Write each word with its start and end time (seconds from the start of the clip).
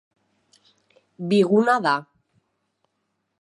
Biguna 1.29 1.77
da. 1.85 1.95